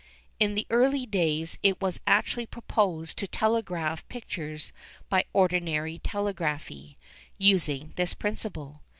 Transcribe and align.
In 0.39 0.55
the 0.55 0.65
early 0.71 1.05
days 1.05 1.59
it 1.61 1.79
was 1.79 1.99
actually 2.07 2.47
proposed 2.47 3.19
to 3.19 3.27
telegraph 3.27 4.03
pictures 4.07 4.71
by 5.09 5.25
ordinary 5.31 5.99
telegraphy, 5.99 6.97
using 7.37 7.93
this 7.97 8.15
principle. 8.15 8.81